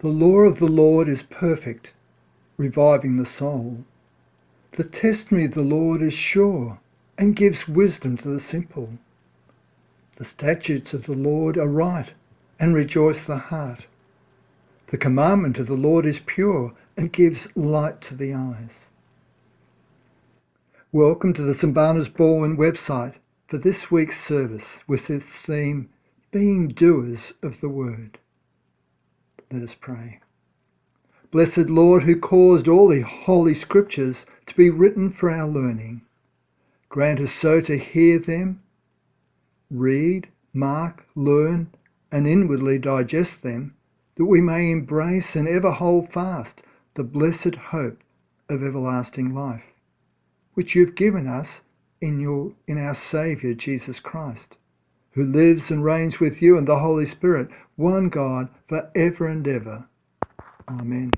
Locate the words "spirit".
57.08-57.48